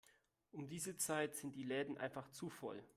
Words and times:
Um 0.51 0.67
diese 0.67 0.97
Zeit 0.97 1.35
sind 1.35 1.55
die 1.55 1.61
Läden 1.61 1.95
einfach 1.95 2.31
zu 2.31 2.49
voll. 2.49 2.83